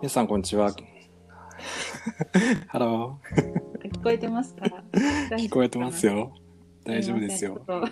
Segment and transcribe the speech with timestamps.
[0.00, 0.74] 皆さん、こんにちは。
[2.68, 3.20] ハロ
[3.84, 5.36] 聞こえてますかー。
[5.36, 6.32] 聞こえてますよ。
[6.84, 7.60] 大丈夫ですよ。。
[7.66, 7.84] ちょ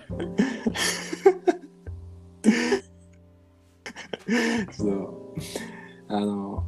[4.72, 5.34] っと、
[6.08, 6.64] あの、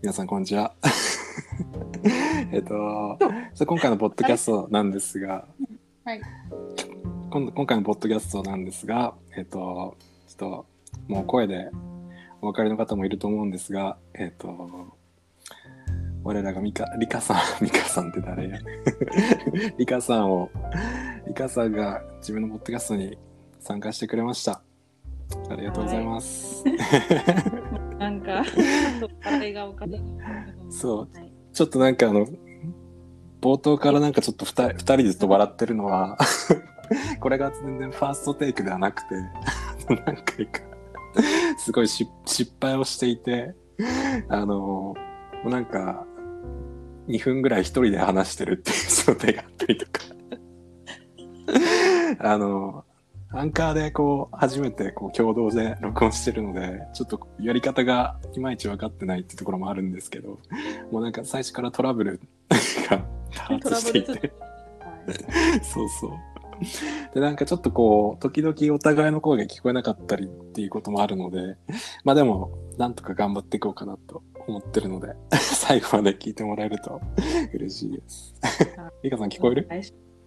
[0.00, 0.74] 皆さん、こんにちは。
[2.52, 3.18] えっと、
[3.66, 5.46] 今回のポッドキャストなんですが、
[6.06, 6.22] はい。
[7.28, 9.94] 今度今回のポッドキャストなんですが、えっと、
[10.26, 10.66] ちょっと、
[11.06, 11.70] もう声で
[12.42, 14.92] お分かりの方もいると思うんですが、えっと、
[16.24, 18.58] 我らがミカ、リカさん、 ミカさんって誰や？
[19.78, 20.50] リカさんを、
[21.28, 23.16] リカさんが自分のポッドキャストに
[23.60, 24.60] 参加してくれました。
[25.50, 26.64] ありがとうございます。
[27.98, 28.42] なんか、
[29.22, 30.00] あれがおかしい。
[30.68, 31.32] そうはい。
[31.52, 32.26] ちょっとなんかあの、
[33.40, 36.18] 冒頭からなんかちょっと二人二人でずっと笑ってるのは、
[37.20, 39.14] これが全然ファーストテイクではなくて、
[39.88, 40.60] 何回か、
[41.58, 43.54] すごいし失敗をしていて、
[44.28, 44.94] あの、
[45.44, 46.06] なんか、
[47.08, 50.00] 2分ぐらい一人で話してるっていう状態があったりとか、
[52.20, 52.84] あの、
[53.34, 60.38] アンカーでこう、初めてこう共同で録音してるので、ちょっとやり方がいまいち分かってないってところもあるんですけど、
[60.90, 62.20] もうなんか最初からトラブル
[62.90, 64.32] が多発していて、
[65.64, 66.31] そうそう。
[67.14, 71.56] で、なんかちょっとこう、時々お互いの声が聞こえなかったりっていうこともあるので、
[72.04, 77.00] まあでも、なんとか頑張っていこうかなと思ってるので、 最後まで聞いてもらえると
[77.52, 78.34] 嬉しいです。
[79.02, 79.66] リカさん聞こえる？
[79.68, 79.82] はい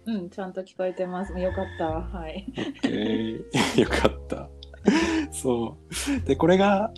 [0.06, 1.36] うん、ちゃんと聞こえてます。
[1.36, 1.86] よかった。
[1.86, 2.46] はい。
[2.54, 3.42] ?OK。
[3.82, 4.48] よかった。
[5.32, 5.76] そ
[6.24, 6.26] う。
[6.26, 6.92] で、これが、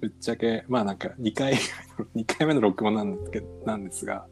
[0.00, 1.58] ぶっちゃけ、まあなんか2回目
[2.04, 4.26] の、 2回目の録音なんですけど、なんですが、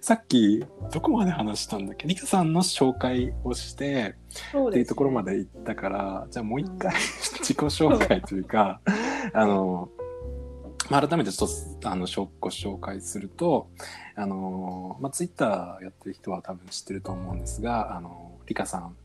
[0.00, 2.08] さっき、どこまで話したんだっけ？
[2.08, 6.92] リカさんの紹介をして、そうっていうところまで行ったから、じゃあもう一回
[7.40, 8.80] 自己紹介というか、
[9.32, 9.88] あの、
[10.90, 12.06] まあ、改めてちょっとあの
[12.40, 13.70] ご紹介すると、
[14.16, 18.96] あの、まあ、ツイッターやってる人は多分知ってると思うんですが、あの、リカさん、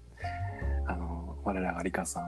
[0.88, 2.24] あの、我らがリカさん、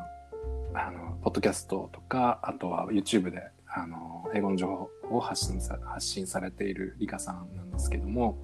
[0.78, 3.42] あの、ポッドキャストとか、あとは YouTube で、
[3.80, 8.38] あの、英語の情報を発信さ発信されているリカさんなんですけども、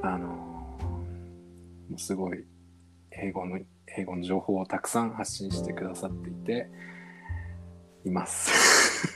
[0.00, 0.78] あの、
[1.96, 2.44] すごい
[3.10, 3.58] 英語の
[3.96, 6.70] 英語の情報をたくさん発信してくださっていて
[8.04, 9.08] います。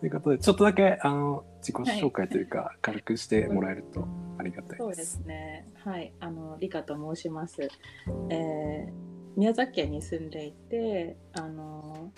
[0.00, 4.06] ということでちょっとだけあの自己紹介というか、軽くしてもらえると
[4.38, 4.76] ありがたいで。
[4.78, 5.66] そうですすね。
[5.84, 6.12] はい。
[6.20, 7.68] あの、リカと申します。
[8.30, 9.06] えー
[9.36, 12.10] 宮崎県に住んでいて、あの、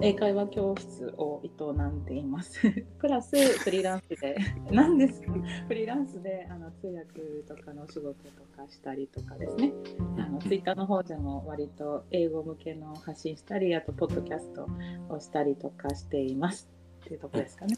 [0.00, 2.60] 英会話教室を営んでいます。
[3.00, 4.36] プラスフリーランスで、
[4.70, 5.32] 何ですか
[5.66, 9.72] フリーランスであの通訳とかのお仕事とかしたりとかですね。
[10.18, 14.68] あのツイッターの方でも割と英語向けの発信したり、あとポッドキャスト
[15.08, 16.68] をしたりとかしています。
[17.00, 17.76] っていうところですかね。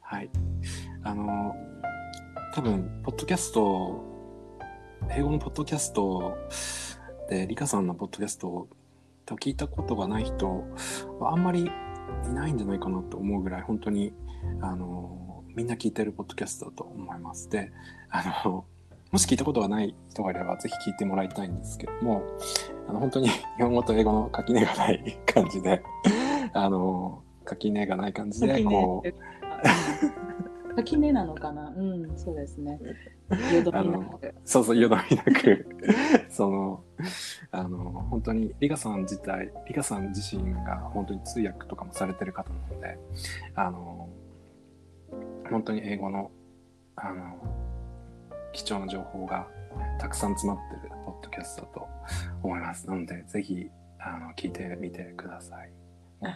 [0.00, 0.30] はい。
[1.02, 1.54] あの
[2.54, 4.04] 多分ポッドキャスト
[5.10, 6.36] 英語のポッドキャスト
[7.28, 8.68] でリカさんのポッドキャストを
[9.36, 10.64] 聞いたことがない人
[11.18, 11.70] はあんまり
[12.24, 14.12] いないんじゃないかなと思うぐらい本当に
[14.60, 17.48] あのみんな聞いてるポッドキャストだと思います。
[17.50, 17.72] で
[18.10, 18.64] あの
[19.10, 22.22] もし聞いたことがない人がいればぜひ聞いてもらいたいんですけども
[22.88, 25.82] あの本当に日本語と英語の垣根がない感じで
[26.52, 30.49] あの垣根がない感じでこう
[30.82, 31.72] 垣根なのかな？
[31.76, 32.78] うん、そうですね。
[33.54, 34.34] よどみなく。
[34.44, 35.66] そうそう、よどみなく、
[36.30, 36.84] その、
[37.50, 37.78] あの、
[38.10, 42.98] 本当に、リカさん自体、リカさん自身が本当に通訳とかもされてる方なので、
[43.54, 44.08] あの、
[45.48, 46.30] 本当に英語の、
[46.96, 47.36] あの、
[48.52, 49.46] 貴重な情報が
[49.98, 51.88] たくさん詰まってるポッドキャストだと
[52.42, 52.88] 思います。
[52.88, 55.72] なので、ぜひ、あの、聞いてみてください。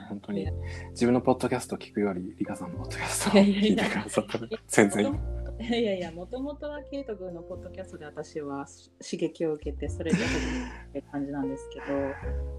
[0.09, 0.47] 本当に。
[0.91, 5.21] 自分のポッドキャストを聞くより、リカさんのポッドキャストを聞いてくださったら全然。
[5.61, 8.67] いやいやいや、もともとはケイト君のポッドキャストで私は
[9.01, 10.47] 刺激を受けて、それで始
[10.93, 11.81] めた感じなんですけ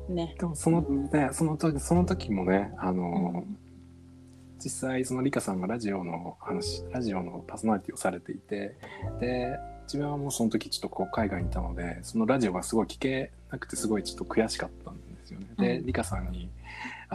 [0.10, 0.36] ど、ね。
[0.40, 3.58] でもそのね、その時、その時もね、あの、うん。
[4.58, 8.76] 実際そのリカさんがラジオの話、ラジオのパーソナリティをされていて、
[9.20, 15.48] で、自分はもうその時ちょっとこう海外にいたので、そのラジオがすごい聞けなくてすごいちょっと悔しかったんですよね。
[15.58, 15.86] で、うん。
[15.86, 16.50] リカさんに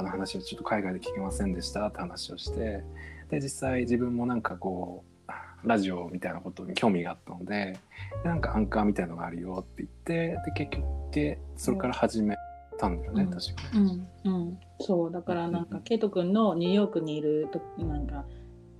[0.00, 2.82] あの話をちょっと海外で聞けませんでしたって話をして、
[3.28, 7.78] で、実際自分もなんかこう、ラジオみたいなことに興味があったので、
[8.22, 12.34] でなんかアンカーみたいのがあるよって言って、で、結局、でそれから始め
[12.78, 13.30] たんだよね、うん。
[13.30, 13.96] 確かうに。
[13.96, 18.24] ん、うん、そう、だからなんか、ケイト君のニューヨークにいるとなんか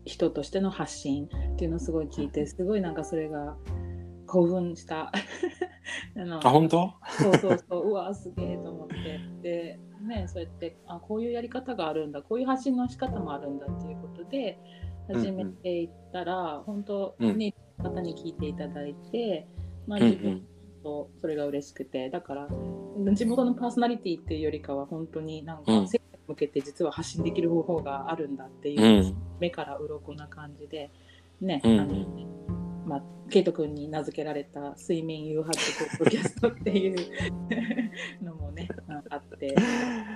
[0.07, 3.57] 人としての発信っていうのをすごい聞いて、すごいなんかそれが
[4.31, 5.11] 興奮した。
[6.17, 6.95] あのあ本当？
[7.19, 8.95] そうそうそう、うわ、すげえと思って。
[9.43, 14.59] で、ね、そうやって、あ、こういうやり方があるんだ、こういう発信の仕方もあるんだっていうことで、
[15.09, 19.49] 始めていったら、本当うんね、方に聞いていただいて、
[19.87, 20.43] まあ、うんう自分ん
[20.83, 22.49] とそれが嬉しくて、だから、
[23.15, 25.89] 地元のパーソナリティっていうよりかは、本当になんか、うん。
[26.29, 29.17] 向けて実は発信できる方法があるんだっていう、うん。
[29.41, 30.91] 目から鱗な感じで、
[31.41, 31.81] ね、うん。
[31.81, 32.07] あの、
[32.91, 35.59] まあ、ケイト君に名付けられた睡眠誘発
[35.97, 36.97] ポッドキャストっていう
[38.21, 38.69] のもね、
[39.09, 39.55] あって、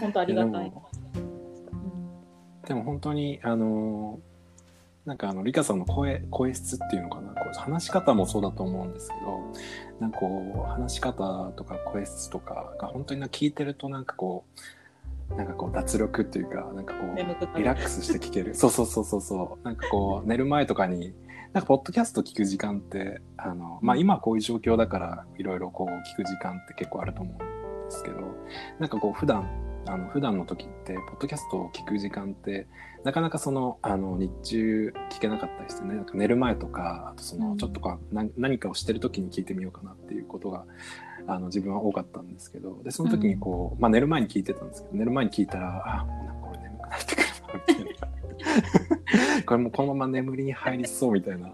[0.01, 0.73] 本当ありがたい。
[2.67, 4.19] でも本当にあの
[5.05, 7.33] なんかあのリカさんの声声質っていうのかな？
[7.35, 9.41] こう話し方もそうだと思うんですけど
[10.01, 14.45] なんかこう話し方とか声質とかが本当になんか聞いてるとなんかこ
[15.31, 17.17] うなんかこう脱力っていうかなんかこう
[17.59, 18.55] リラックスして聞ける。
[18.57, 19.65] そうそうそうそうそう。
[19.65, 21.15] なんかこう寝る前とかに
[21.55, 28.17] なんかポッドキャスト聞く時間ってあのまあ今はこういう状況だからいろいろこう聞く時間って結構あると思うんですけど
[28.81, 29.49] なんかこう普段
[29.87, 32.67] あの普段の時ってポッドキャストを聞く時間って
[33.05, 37.57] なかなかそのあの日中聞けなかったりしてねなんか寝る前とかあとそのうん。
[37.57, 40.65] ちょっとか、な何かをしてる時に聞いてみようかなっていうことが
[41.29, 48.94] あの自分は多かったんですけどでその時にこう、まあ、寝る前に聞いてたんですけど寝る前に聞いたらあもうなんか俺眠くなってくるなみたいな
[49.47, 51.53] これもうこのまま眠りに入りそうみたいな。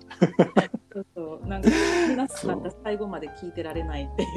[0.93, 1.69] そうそう、なんか、
[2.09, 4.29] 皆さんが最後まで聞いてられないっていう。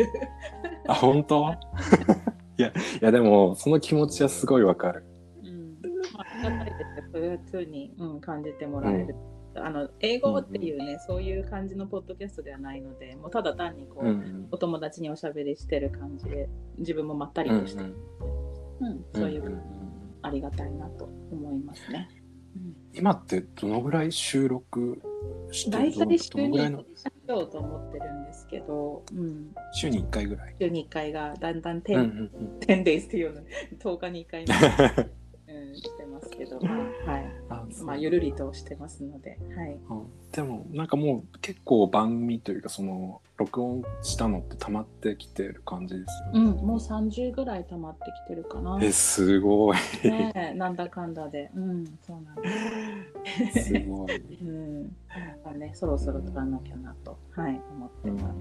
[0.88, 1.54] あ本当？
[2.56, 2.72] いやい
[3.02, 5.04] やでもその気持ちはすごいわかる。
[5.44, 5.78] うん、
[6.14, 9.16] まあ、ありがたいですよそういうふうに、うん、感じてもらえる。
[9.56, 17.94] あの英語っていうね、そういう感じのポッドキャストではないので、もうただ単にこう、うんお友達におしゃべりしてる感じで、自分もまったりうんとして、う
[18.82, 18.92] うん。
[18.94, 19.62] んそういう、んん。
[20.24, 22.10] ありがたいなと思いますね。
[22.56, 22.76] うん。
[22.94, 25.02] 今ってどのぐらい収録
[25.52, 26.80] して大るど体週にどのぐらいの？
[26.80, 26.84] し
[27.28, 30.56] ようと思ってるんですけど、うん、週に1回ぐらい。
[30.60, 32.60] 週に1回がだんだんうん 10,、うんうん。
[32.66, 33.42] 10 days っていうの
[33.80, 34.46] 10日に1回
[37.84, 46.52] まあ、ゆるりとしてますので、はい、うんでもなんかもう結構番組というかその録音したのって溜まってきてる感じですよね。
[46.52, 48.80] うん、もう30ぐらい溜まってきてるかな。
[48.82, 49.78] えすごい。
[50.04, 53.64] ねえ、なんだかんだで、うん、そうなんです。
[53.66, 54.18] すごい。
[54.42, 54.96] うん、
[55.44, 58.36] まあね、そろそろ撮らなきゃなと、はい、思ってうんうんます。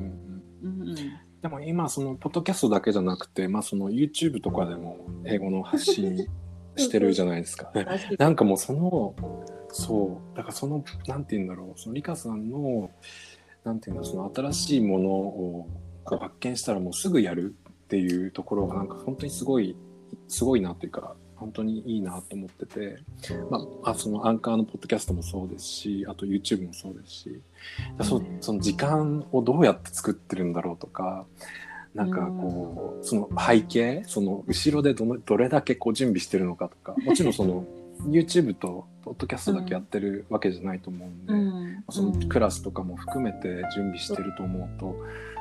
[0.62, 0.96] うんうんうん、
[1.42, 6.28] でも今そのポッドキャストだけじゃなくて、まあ、その YouTube とかでも英語の発信
[6.76, 7.70] してるじゃないですか。
[8.19, 9.14] なんかもうその
[9.69, 11.80] そうだからそのなんて言うんだろう。
[11.80, 12.90] そのリカさんの
[13.64, 14.10] なんていうんだろう。
[14.10, 15.69] その新しいものを
[16.04, 19.76] こう発見したらもうすぐやるっていうところがなんか本当にすごい
[20.28, 22.98] すごいなというか本当にいいなと思ってて、
[23.50, 27.40] まあ、あそのアンカーのポッドキャストもそうですしあと YouTube もそうですし。
[28.00, 28.20] そ
[28.52, 31.26] の時間をどうやって作ってるんだろうとか
[31.94, 37.64] なんかこうその背景その後ろでどのどれだけこう準備してるのかとかもちろんその
[38.06, 44.96] YouTube とポッドキャストだけやってるわけじゃないと思うんで、うん、そのクラスとかも含めて準備してると思うと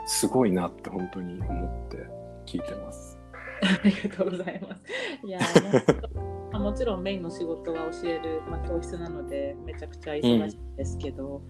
[0.05, 1.97] すごいなって本当に思って
[2.45, 3.17] 聞いてます。
[3.61, 4.83] ありがとうございます。
[5.23, 5.39] いや、
[6.59, 11.41] もちろんメインの仕事は教える、まあ、教室なので、めちゃくちゃ忙しいですけど、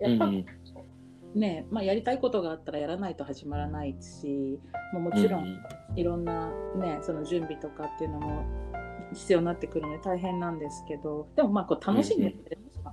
[0.00, 0.44] やっぱうん
[1.34, 4.60] ね、まあ、やりたいことがあったらやらないと始まらないし、
[4.92, 5.58] もうもちろん
[5.96, 8.44] いろんな、ね、その準備とかっていうのも
[9.12, 12.92] 必要になってくるので大変なんですけど、でもまあこう楽しんでるれば、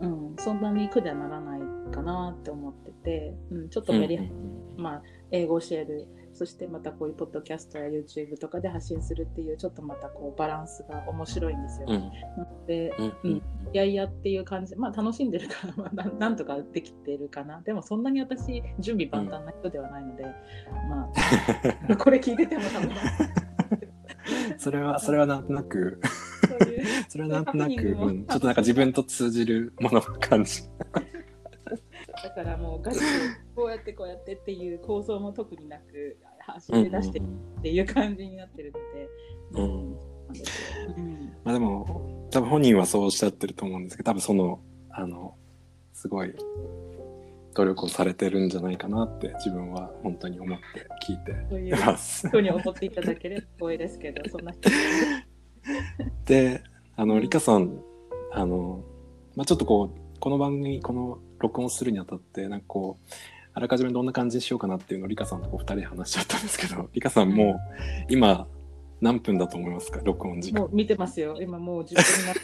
[0.00, 0.36] うん。
[0.38, 4.30] そんなに苦ではならないかなって思ってて、うん、ちょっとメリハリ
[4.76, 5.02] まあ、
[5.32, 6.06] 英語を教える
[6.38, 11.86] そしてまたこういうポッドキャストや YouTube とかで発信するっていうちょっとまたこうバランスが面白いんですよ。
[11.88, 11.98] うん。
[11.98, 13.16] なのでうん。
[13.24, 13.32] うん。
[13.32, 13.42] い
[13.72, 14.76] やいやっていう感じ。
[14.76, 17.60] まあ楽しんでるから、 まあ、ななんとかできてるかな。
[17.62, 20.26] でもそんなに私準備万端な人ではないので、
[20.88, 21.10] ま
[21.90, 22.90] あ これ聞いてても多分
[24.58, 26.00] それはそれはなんとなく。
[27.08, 30.62] それはなんとなく、うん、ちょっとなんか自分と通じるものを感じ
[32.22, 33.06] だからもうガチで
[33.54, 37.22] こうやってこうやってっていう構想も特になく走り出してっ
[37.62, 39.08] ていう感じになってるので。
[39.52, 40.08] うん
[40.96, 44.60] うんまあでも多分本人はそうおっしゃってると思うんですけど多分その
[44.90, 45.34] あの
[45.94, 46.34] すごい
[47.54, 52.28] 努力をされてるんじゃないかなって自分は本当に思って聞いてそういうます。
[52.28, 54.70] ふうに思っていただければ光栄ですけど、そんな人
[56.26, 56.62] で
[56.96, 57.80] あのリカさん
[58.32, 58.84] あの、
[59.34, 63.12] まあ、ちょっとこうこの番組この録音するにあたってなんかこう
[63.54, 67.56] あらかじめどんな感じにしようかなっていうのをリカさんとこう2人で話しちゃったんですけど リカさんもう
[68.08, 68.46] 今
[69.00, 70.00] 何分だと思いますか？
[70.04, 70.60] 録音時間。
[70.60, 71.36] もう見てますよ。
[71.40, 72.34] 今もう10分になっ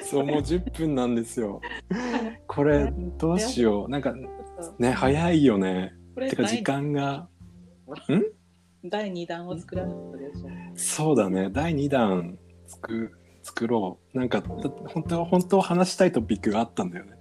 [0.00, 1.60] てそうもう10分なんですよ。
[2.48, 3.88] これどうしよう？
[3.90, 4.12] なんか
[4.78, 5.94] ね早いよね。
[6.16, 7.28] てか時間が。
[8.84, 10.48] 第2弾を作らなかったでしょ。
[10.74, 11.50] そうだね。
[11.52, 14.18] 第2弾作作ろう。
[14.18, 17.12] なんかだ本当は本当は話したいトピックがあったんだよね。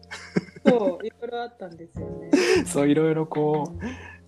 [0.65, 2.31] そう、いろいろあったんですよね。
[2.65, 3.73] そういろいろこ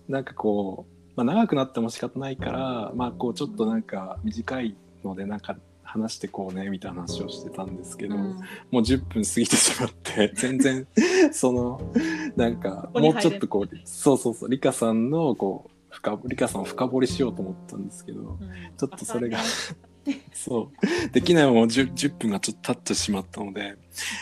[0.08, 8.22] うなんかこう、まあ、長くなっても仕方ないからまあこうちょっとなんか短いのでなんか話してこうねみたいな話をしてたんですけど、うん。
[8.70, 10.86] もう10分過ぎてしまって 全然
[11.32, 11.80] その
[12.36, 18.38] なんかもうちょっとこうそうそうそうリカさんのこう深リカさんを深掘りしようと思ったんですけどうん。
[18.76, 19.38] ちょっとそれが
[20.32, 21.10] そう。
[21.12, 23.76] できないまま 10, 10分がちょっと経ってしまったので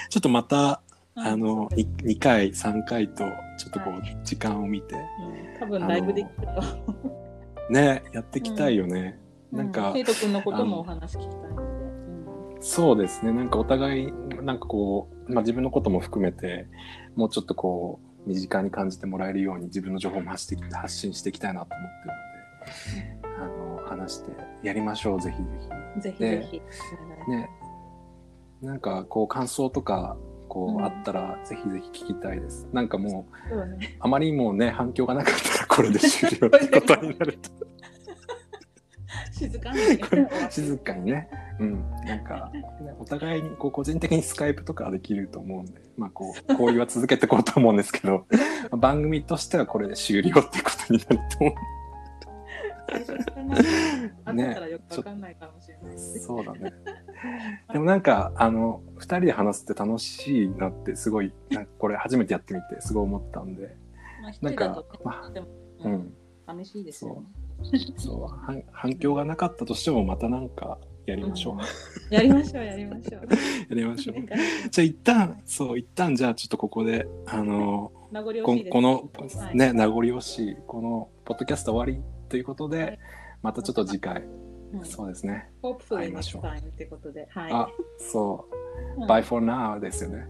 [0.09, 0.83] ちょっとまた
[1.15, 3.25] あのうん 2, 回3回と
[3.59, 5.59] ちょっとこう時間を見てうん。
[5.59, 7.73] 多分ライブできると。
[7.73, 9.19] ねやっていきたいよね。
[9.53, 11.85] なんかケイト君のこともお話聞きたいので。
[12.57, 12.63] うん。
[12.63, 13.33] そうですね。
[13.33, 16.67] なんかお互いなんかこう、まあ、自分のことも含めて
[17.15, 23.20] もうちょっとこう身近に感じてもらえるように自分の情報も発して発信していきたいなと思ってるので
[23.91, 24.33] 話して
[24.63, 26.61] やりましょうぜひぜぜひぜひ。
[27.27, 27.51] ひね
[28.63, 30.17] なんかこう感想とか
[30.49, 32.69] こう、うんあったらぜひぜひ聞きたいです。
[32.73, 33.97] なんかもうね。
[34.01, 37.51] あまりにもね反響がなかったらこれで終了 ってことになると。
[39.33, 39.79] 静かに。
[40.51, 41.29] 静かにね、
[41.61, 42.65] うん、なんか、ね
[42.99, 48.27] お互いにこう個人的にスカイプとかはできると思うんで、まあ、こう交流は続けていこうと思うんですけど
[48.71, 51.55] まあ番組としてはこれで終了ってことになると思
[52.91, 53.55] 最初か らね。
[54.25, 56.21] 後ねからよくわかんないかもしれないうです。
[56.21, 56.73] そうだね
[57.73, 63.77] でもなんかあの2人で話すって楽しいなってすごいなんかこれ初めてやってみてすごい思ったんで、
[64.23, 65.45] まあ一なんかまあう
[65.85, 66.15] うんん
[66.47, 67.27] 寂しいですよね。
[67.97, 71.61] そう反反響がなかったとしてもまたなんかやりましょう、うん
[72.11, 73.23] やりましょうやりましょう。
[73.23, 73.27] や
[73.71, 74.17] りましょう
[74.71, 78.71] じゃあ一旦そう一旦じゃあちょっとここであのいです。
[78.71, 79.09] この
[79.41, 82.99] はいね名残惜しいこのポッドキャスト終わりということで、はい。
[83.43, 84.23] またちょっと次回、
[84.73, 84.85] うん。
[84.85, 85.51] そうですね。
[85.91, 86.47] 会いましょう。
[86.47, 87.27] ってことで。
[87.31, 87.53] はい。
[87.53, 87.69] あ
[87.99, 88.49] そ
[88.97, 89.11] う、うん。
[89.11, 90.27] Bye for now ですよね.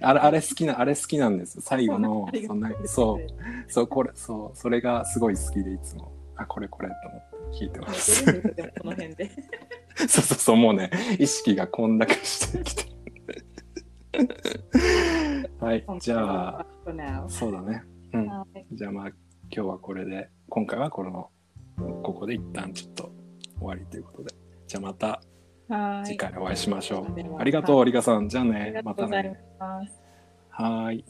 [0.00, 3.26] あれあれ好きなあれ好きなんです最後のそんなそう。
[3.70, 4.56] そうこれそう。
[4.56, 6.12] それがすごい好きでいつも。
[6.36, 7.20] あこれこれと思っ
[7.52, 8.30] て聞いてまうすこ
[8.86, 9.30] の辺で。
[9.96, 12.84] そうそうそうもうね意識がこんだけしてきて
[15.60, 16.66] はいじゃあ
[17.28, 17.82] そうだね。
[18.12, 18.26] うん。
[18.26, 18.66] はい。
[18.72, 19.10] じゃあまあ
[19.56, 21.30] 今日はこれで今回はこの
[22.02, 23.12] ここで一旦ちょっと
[23.56, 24.34] 終わりということで。
[24.66, 25.22] じゃあまた
[25.68, 26.06] はい。
[26.06, 28.28] 次回お会いしましょう、ありがとうはいリカさん。
[28.28, 28.80] じゃあね。
[28.82, 29.40] またね。
[29.60, 31.04] はーい